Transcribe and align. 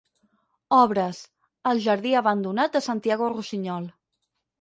Obres: 0.77 1.19
El 1.71 1.81
Jardí 1.83 2.13
abandonat 2.21 2.73
de 2.79 2.81
Santiago 2.87 3.29
Rusiñol. 3.35 3.87